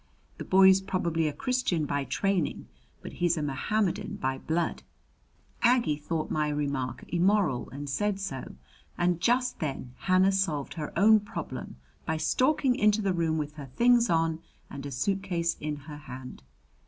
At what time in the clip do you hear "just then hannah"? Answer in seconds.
9.21-10.31